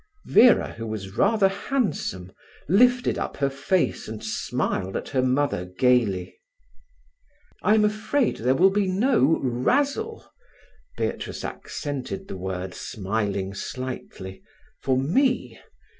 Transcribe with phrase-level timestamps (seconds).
[0.25, 2.31] Vera, who was rather handsome,
[2.67, 6.39] lifted up her face and smiled at her mother gaily.
[7.61, 15.59] "I am afraid there will be no razzle"—Beatrice accented the word, smiling slightly—"for me.